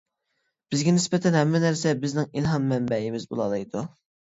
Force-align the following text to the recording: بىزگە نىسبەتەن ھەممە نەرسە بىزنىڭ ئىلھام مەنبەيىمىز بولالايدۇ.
بىزگە 0.71 0.93
نىسبەتەن 0.95 1.37
ھەممە 1.41 1.61
نەرسە 1.65 1.95
بىزنىڭ 2.07 2.27
ئىلھام 2.33 2.67
مەنبەيىمىز 2.73 3.31
بولالايدۇ. 3.37 3.89